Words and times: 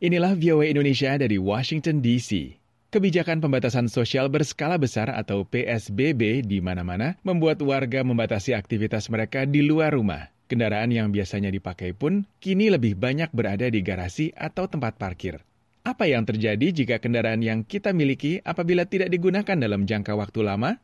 Inilah 0.00 0.32
VOA 0.32 0.72
Indonesia 0.72 1.12
dari 1.20 1.36
Washington 1.36 2.00
DC. 2.00 2.56
Kebijakan 2.88 3.44
pembatasan 3.44 3.84
sosial 3.84 4.32
berskala 4.32 4.80
besar 4.80 5.12
atau 5.12 5.44
PSBB 5.44 6.40
di 6.40 6.56
mana-mana 6.64 7.20
membuat 7.20 7.60
warga 7.60 8.00
membatasi 8.00 8.56
aktivitas 8.56 9.12
mereka 9.12 9.44
di 9.44 9.60
luar 9.60 9.92
rumah. 9.92 10.32
Kendaraan 10.48 10.88
yang 10.88 11.12
biasanya 11.12 11.52
dipakai 11.52 11.92
pun 11.92 12.24
kini 12.40 12.72
lebih 12.72 12.96
banyak 12.96 13.28
berada 13.36 13.68
di 13.68 13.84
garasi 13.84 14.32
atau 14.32 14.72
tempat 14.72 14.96
parkir. 14.96 15.44
Apa 15.84 16.08
yang 16.08 16.24
terjadi 16.24 16.72
jika 16.72 16.96
kendaraan 16.96 17.44
yang 17.44 17.60
kita 17.68 17.92
miliki 17.92 18.40
apabila 18.40 18.88
tidak 18.88 19.12
digunakan 19.12 19.60
dalam 19.60 19.84
jangka 19.84 20.16
waktu 20.16 20.40
lama? 20.40 20.80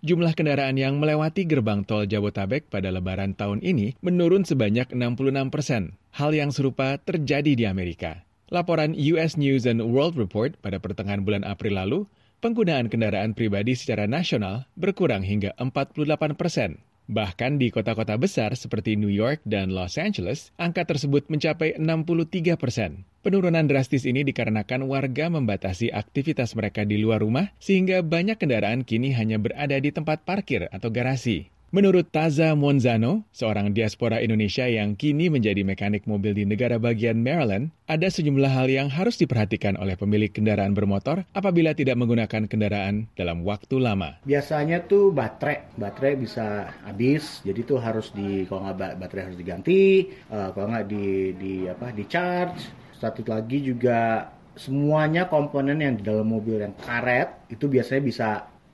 Jumlah 0.00 0.32
kendaraan 0.32 0.80
yang 0.80 0.96
melewati 0.96 1.44
gerbang 1.44 1.84
tol 1.84 2.08
Jabotabek 2.08 2.72
pada 2.72 2.88
lebaran 2.88 3.36
tahun 3.36 3.60
ini 3.60 4.00
menurun 4.00 4.48
sebanyak 4.48 4.96
66 4.96 5.52
persen. 5.52 6.00
Hal 6.16 6.32
yang 6.32 6.48
serupa 6.56 6.96
terjadi 6.96 7.52
di 7.52 7.68
Amerika. 7.68 8.24
Laporan 8.46 8.94
US 8.94 9.34
News 9.34 9.66
and 9.66 9.82
World 9.82 10.14
Report 10.14 10.54
pada 10.62 10.78
pertengahan 10.78 11.26
bulan 11.26 11.42
April 11.42 11.82
lalu, 11.82 12.06
penggunaan 12.38 12.86
kendaraan 12.86 13.34
pribadi 13.34 13.74
secara 13.74 14.06
nasional 14.06 14.70
berkurang 14.78 15.26
hingga 15.26 15.50
48 15.58 16.38
persen. 16.38 16.78
Bahkan 17.10 17.58
di 17.58 17.74
kota-kota 17.74 18.14
besar 18.14 18.54
seperti 18.54 18.94
New 18.94 19.10
York 19.10 19.42
dan 19.42 19.74
Los 19.74 19.98
Angeles, 19.98 20.54
angka 20.62 20.86
tersebut 20.86 21.26
mencapai 21.26 21.74
63 21.74 22.54
persen. 22.54 23.02
Penurunan 23.26 23.66
drastis 23.66 24.06
ini 24.06 24.22
dikarenakan 24.22 24.86
warga 24.86 25.26
membatasi 25.26 25.90
aktivitas 25.90 26.54
mereka 26.54 26.86
di 26.86 27.02
luar 27.02 27.26
rumah, 27.26 27.50
sehingga 27.58 27.98
banyak 28.06 28.38
kendaraan 28.38 28.86
kini 28.86 29.10
hanya 29.10 29.42
berada 29.42 29.74
di 29.74 29.90
tempat 29.90 30.22
parkir 30.22 30.70
atau 30.70 30.94
garasi. 30.94 31.50
Menurut 31.76 32.08
Taza 32.08 32.56
Monzano, 32.56 33.28
seorang 33.36 33.76
diaspora 33.76 34.24
Indonesia 34.24 34.64
yang 34.64 34.96
kini 34.96 35.28
menjadi 35.28 35.60
mekanik 35.60 36.08
mobil 36.08 36.32
di 36.32 36.48
negara 36.48 36.80
bagian 36.80 37.20
Maryland, 37.20 37.68
ada 37.84 38.08
sejumlah 38.08 38.48
hal 38.48 38.72
yang 38.72 38.88
harus 38.88 39.20
diperhatikan 39.20 39.76
oleh 39.76 39.92
pemilik 39.92 40.32
kendaraan 40.32 40.72
bermotor 40.72 41.28
apabila 41.36 41.76
tidak 41.76 42.00
menggunakan 42.00 42.48
kendaraan 42.48 43.12
dalam 43.12 43.44
waktu 43.44 43.76
lama. 43.76 44.16
Biasanya 44.24 44.88
tuh 44.88 45.12
baterai, 45.12 45.68
baterai 45.76 46.16
bisa 46.16 46.72
habis, 46.80 47.44
jadi 47.44 47.60
tuh 47.68 47.76
harus 47.76 48.08
di 48.16 48.48
kalau 48.48 48.72
nggak 48.72 48.96
baterai 48.96 49.28
harus 49.28 49.36
diganti, 49.36 50.08
uh, 50.32 50.56
kalau 50.56 50.72
nggak 50.72 50.88
di 50.88 51.36
di 51.36 51.54
apa 51.68 51.92
di 51.92 52.08
charge. 52.08 52.72
Satu 52.96 53.20
lagi 53.28 53.60
juga 53.60 54.32
semuanya 54.56 55.28
komponen 55.28 55.84
yang 55.84 56.00
di 56.00 56.08
dalam 56.08 56.24
mobil 56.24 56.56
yang 56.56 56.72
karet 56.80 57.52
itu 57.52 57.68
biasanya 57.68 58.00
bisa 58.00 58.28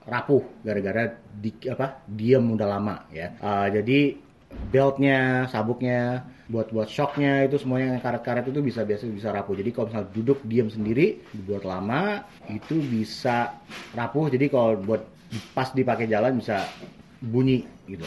rapuh 0.06 0.42
gara-gara 0.62 1.18
di 1.32 1.50
apa 1.70 2.02
diem 2.06 2.42
udah 2.42 2.68
lama 2.68 2.96
ya. 3.10 3.34
Uh, 3.38 3.68
jadi 3.70 4.18
beltnya 4.68 5.48
sabuknya 5.48 6.28
buat 6.52 6.68
buat 6.68 6.84
shocknya 6.84 7.48
itu 7.48 7.56
semuanya 7.56 7.96
yang 7.96 8.02
karet-karet 8.04 8.44
itu 8.52 8.60
bisa 8.60 8.84
biasa 8.84 9.08
bisa 9.08 9.32
rapuh. 9.32 9.56
Jadi 9.56 9.70
kalau 9.72 9.86
misalnya 9.88 10.10
duduk 10.12 10.38
diem 10.44 10.68
sendiri 10.68 11.06
dibuat 11.32 11.64
lama 11.64 12.28
itu 12.52 12.76
bisa 12.76 13.56
rapuh. 13.96 14.28
Jadi 14.28 14.52
kalau 14.52 14.76
buat 14.76 15.02
pas 15.56 15.72
dipakai 15.72 16.04
jalan 16.10 16.36
bisa 16.36 16.68
bunyi 17.22 17.64
gitu 17.88 18.04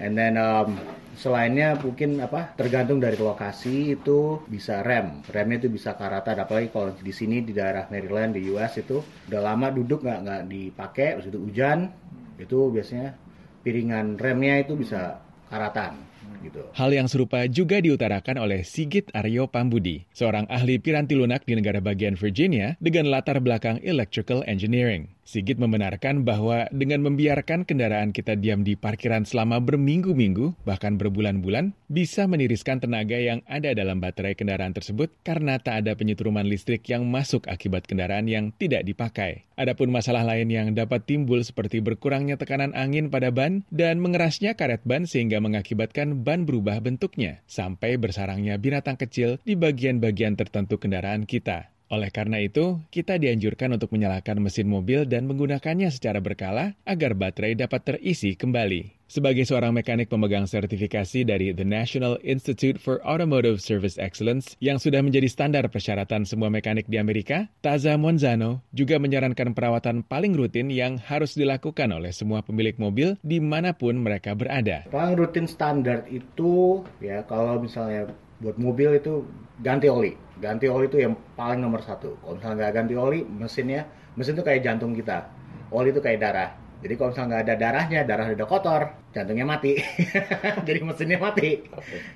and 0.00 0.12
then 0.16 0.36
um, 0.36 0.76
selainnya 1.16 1.80
mungkin 1.80 2.20
apa 2.20 2.52
tergantung 2.54 3.00
dari 3.00 3.16
lokasi 3.16 3.96
itu 3.96 4.44
bisa 4.44 4.84
rem. 4.84 5.24
Remnya 5.32 5.56
itu 5.64 5.72
bisa 5.72 5.96
karatan 5.96 6.36
apalagi 6.44 6.68
kalau 6.68 6.92
di 6.92 7.12
sini 7.12 7.40
di 7.40 7.56
daerah 7.56 7.88
Maryland 7.88 8.36
di 8.36 8.44
US 8.52 8.76
itu 8.76 9.00
udah 9.32 9.40
lama 9.40 9.72
duduk 9.72 10.04
nggak 10.04 10.20
nggak 10.22 10.42
dipakai 10.46 11.08
terus 11.16 11.26
itu 11.32 11.40
hujan 11.40 11.88
itu 12.36 12.58
biasanya 12.68 13.16
piringan 13.64 14.20
remnya 14.20 14.60
itu 14.60 14.76
bisa 14.76 15.18
karatan 15.48 15.96
gitu. 16.46 16.60
Hal 16.74 16.90
yang 16.94 17.10
serupa 17.10 17.44
juga 17.50 17.82
diutarakan 17.82 18.38
oleh 18.38 18.62
Sigit 18.62 19.10
Aryo 19.12 19.50
Pambudi, 19.50 20.06
seorang 20.14 20.46
ahli 20.46 20.78
piranti 20.78 21.18
lunak 21.18 21.42
di 21.42 21.58
negara 21.58 21.82
bagian 21.82 22.14
Virginia 22.14 22.78
dengan 22.78 23.10
latar 23.10 23.42
belakang 23.42 23.82
electrical 23.82 24.46
engineering. 24.46 25.16
Sigit 25.26 25.58
membenarkan 25.58 26.22
bahwa 26.22 26.70
dengan 26.70 27.02
membiarkan 27.02 27.66
kendaraan 27.66 28.14
kita 28.14 28.38
diam 28.38 28.62
di 28.62 28.78
parkiran 28.78 29.26
selama 29.26 29.58
berminggu-minggu, 29.58 30.54
bahkan 30.62 30.94
berbulan-bulan, 30.94 31.74
bisa 31.90 32.30
meniriskan 32.30 32.78
tenaga 32.78 33.18
yang 33.18 33.42
ada 33.50 33.74
dalam 33.74 33.98
baterai 33.98 34.38
kendaraan 34.38 34.70
tersebut 34.70 35.10
karena 35.26 35.58
tak 35.58 35.82
ada 35.82 35.98
penyetruman 35.98 36.46
listrik 36.46 36.86
yang 36.86 37.10
masuk 37.10 37.50
akibat 37.50 37.90
kendaraan 37.90 38.30
yang 38.30 38.54
tidak 38.54 38.86
dipakai. 38.86 39.42
Adapun 39.58 39.90
masalah 39.90 40.22
lain 40.22 40.46
yang 40.46 40.78
dapat 40.78 41.02
timbul 41.10 41.42
seperti 41.42 41.82
berkurangnya 41.82 42.38
tekanan 42.38 42.70
angin 42.78 43.10
pada 43.10 43.34
ban 43.34 43.66
dan 43.74 43.98
mengerasnya 43.98 44.54
karet 44.54 44.86
ban 44.86 45.10
sehingga 45.10 45.42
mengakibatkan 45.42 46.05
ban 46.14 46.46
berubah 46.46 46.78
bentuknya 46.78 47.42
sampai 47.50 47.98
bersarangnya 47.98 48.54
binatang 48.60 48.94
kecil 48.94 49.42
di 49.42 49.58
bagian-bagian 49.58 50.38
tertentu 50.38 50.78
kendaraan 50.78 51.26
kita. 51.26 51.75
Oleh 51.86 52.10
karena 52.10 52.42
itu, 52.42 52.82
kita 52.90 53.14
dianjurkan 53.14 53.78
untuk 53.78 53.94
menyalakan 53.94 54.42
mesin 54.42 54.66
mobil 54.66 55.06
dan 55.06 55.30
menggunakannya 55.30 55.86
secara 55.94 56.18
berkala 56.18 56.74
agar 56.82 57.14
baterai 57.14 57.54
dapat 57.54 57.86
terisi 57.86 58.34
kembali. 58.34 58.96
Sebagai 59.06 59.46
seorang 59.46 59.70
mekanik 59.70 60.10
pemegang 60.10 60.50
sertifikasi 60.50 61.22
dari 61.22 61.54
The 61.54 61.62
National 61.62 62.18
Institute 62.26 62.82
for 62.82 62.98
Automotive 63.06 63.62
Service 63.62 64.02
Excellence 64.02 64.58
yang 64.58 64.82
sudah 64.82 64.98
menjadi 64.98 65.30
standar 65.30 65.62
persyaratan 65.70 66.26
semua 66.26 66.50
mekanik 66.50 66.90
di 66.90 66.98
Amerika, 66.98 67.46
Taza 67.62 67.94
Monzano 67.94 68.66
juga 68.74 68.98
menyarankan 68.98 69.54
perawatan 69.54 70.02
paling 70.02 70.34
rutin 70.34 70.74
yang 70.74 70.98
harus 70.98 71.38
dilakukan 71.38 71.86
oleh 71.94 72.10
semua 72.10 72.42
pemilik 72.42 72.74
mobil 72.82 73.14
di 73.22 73.38
mana 73.38 73.78
pun 73.78 73.94
mereka 73.94 74.34
berada. 74.34 74.90
Paling 74.90 75.14
rutin 75.14 75.46
standar 75.46 76.02
itu 76.10 76.82
ya 76.98 77.22
kalau 77.30 77.62
misalnya 77.62 78.10
buat 78.40 78.56
mobil 78.60 79.00
itu 79.00 79.24
ganti 79.60 79.88
oli. 79.88 80.12
Ganti 80.36 80.68
oli 80.68 80.86
itu 80.88 81.00
yang 81.00 81.16
paling 81.36 81.60
nomor 81.60 81.80
satu. 81.80 82.20
Kalau 82.20 82.36
misalnya 82.36 82.56
nggak 82.60 82.72
ganti 82.76 82.94
oli, 82.94 83.20
mesinnya, 83.24 83.88
mesin 84.16 84.36
itu 84.36 84.44
kayak 84.44 84.60
jantung 84.64 84.92
kita. 84.92 85.28
Oli 85.72 85.90
itu 85.90 86.00
kayak 86.04 86.20
darah. 86.20 86.50
Jadi 86.84 86.92
kalau 87.00 87.08
misalnya 87.10 87.28
nggak 87.32 87.42
ada 87.42 87.54
darahnya, 87.56 88.00
darah 88.04 88.26
udah 88.28 88.48
kotor, 88.48 88.82
jantungnya 89.16 89.46
mati. 89.48 89.80
Jadi 90.68 90.80
mesinnya 90.84 91.18
mati. 91.18 91.64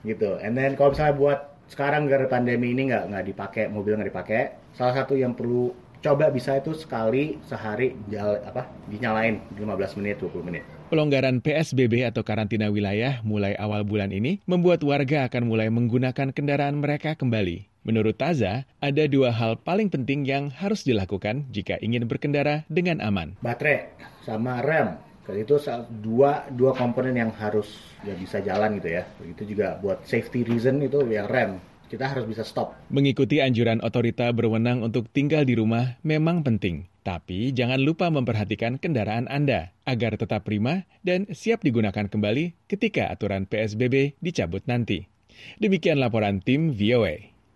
Gitu. 0.05 0.31
And 0.45 0.53
then 0.53 0.77
kalau 0.77 0.93
misalnya 0.93 1.17
buat 1.17 1.41
sekarang 1.71 2.11
gara 2.11 2.27
pandemi 2.29 2.77
ini 2.77 2.93
nggak 2.93 3.05
nggak 3.09 3.25
dipakai, 3.33 3.65
mobil 3.73 3.97
nggak 3.97 4.11
dipakai, 4.13 4.43
salah 4.77 4.95
satu 5.01 5.17
yang 5.17 5.33
perlu 5.33 5.73
coba 6.00 6.33
bisa 6.33 6.56
itu 6.56 6.72
sekali 6.72 7.37
sehari 7.47 7.97
jal, 8.09 8.41
apa 8.44 8.69
dinyalain 8.88 9.41
15 9.56 9.99
menit 10.00 10.16
20 10.21 10.49
menit. 10.49 10.65
Pelonggaran 10.91 11.38
PSBB 11.38 12.03
atau 12.09 12.27
karantina 12.27 12.66
wilayah 12.72 13.22
mulai 13.22 13.55
awal 13.55 13.87
bulan 13.87 14.10
ini 14.10 14.43
membuat 14.49 14.83
warga 14.83 15.31
akan 15.31 15.47
mulai 15.47 15.71
menggunakan 15.71 16.34
kendaraan 16.34 16.83
mereka 16.83 17.15
kembali. 17.15 17.71
Menurut 17.81 18.19
Taza, 18.21 18.69
ada 18.83 19.05
dua 19.09 19.33
hal 19.33 19.56
paling 19.56 19.89
penting 19.89 20.27
yang 20.28 20.53
harus 20.53 20.84
dilakukan 20.84 21.49
jika 21.49 21.81
ingin 21.81 22.05
berkendara 22.05 22.69
dengan 22.69 23.00
aman. 23.00 23.39
Baterai 23.41 23.94
sama 24.27 24.60
rem. 24.60 24.99
Itu 25.31 25.62
dua 26.03 26.50
dua 26.50 26.75
komponen 26.75 27.15
yang 27.15 27.31
harus 27.39 27.71
ya 28.03 28.19
bisa 28.19 28.43
jalan 28.43 28.83
gitu 28.83 28.99
ya. 28.99 29.06
Itu 29.22 29.47
juga 29.47 29.78
buat 29.78 30.03
safety 30.03 30.43
reason 30.43 30.83
itu 30.83 31.06
yang 31.06 31.31
rem 31.31 31.62
kita 31.91 32.06
harus 32.06 32.23
bisa 32.25 32.47
stop. 32.47 32.78
Mengikuti 32.87 33.43
anjuran 33.43 33.83
otorita 33.83 34.31
berwenang 34.31 34.87
untuk 34.87 35.11
tinggal 35.11 35.43
di 35.43 35.59
rumah 35.59 35.99
memang 36.06 36.47
penting. 36.47 36.87
Tapi 37.03 37.51
jangan 37.51 37.83
lupa 37.83 38.06
memperhatikan 38.15 38.78
kendaraan 38.78 39.27
Anda 39.27 39.75
agar 39.83 40.15
tetap 40.15 40.47
prima 40.47 40.87
dan 41.03 41.27
siap 41.34 41.67
digunakan 41.67 42.06
kembali 42.06 42.55
ketika 42.71 43.11
aturan 43.11 43.51
PSBB 43.51 44.15
dicabut 44.23 44.62
nanti. 44.71 45.11
Demikian 45.59 45.99
laporan 45.99 46.39
tim 46.39 46.71
VOA. 46.71 47.33